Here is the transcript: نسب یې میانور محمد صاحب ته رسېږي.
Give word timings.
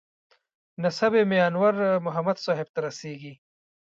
نسب 0.81 1.11
یې 1.19 1.23
میانور 1.31 1.75
محمد 2.05 2.37
صاحب 2.45 2.67
ته 2.73 2.79
رسېږي. 2.85 3.33